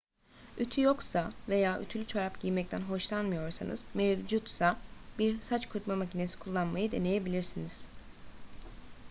ütü 0.59 0.81
yoksa 0.81 1.33
veya 1.49 1.81
ütülü 1.81 2.07
çorap 2.07 2.39
giymekten 2.41 2.79
hoşlanmıyorsanız 2.79 3.83
mevcutsa 3.93 4.77
bir 5.19 5.41
saç 5.41 5.69
kurutma 5.69 5.95
makinesi 5.95 6.39
kullanmayı 6.39 6.91
deneyebilirsiniz 6.91 7.87